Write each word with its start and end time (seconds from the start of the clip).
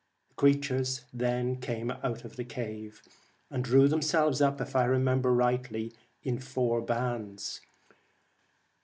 The 0.29 0.33
creatures 0.33 1.05
then 1.13 1.57
came 1.57 1.91
out 1.91 2.23
of 2.25 2.35
the 2.35 2.43
cave, 2.43 3.03
and 3.51 3.63
drew 3.63 3.87
them 3.87 4.01
selves 4.01 4.41
up, 4.41 4.59
if 4.59 4.75
I 4.75 4.85
remember 4.85 5.31
rightly, 5.31 5.93
in 6.23 6.39
four 6.39 6.81
bands. 6.81 7.61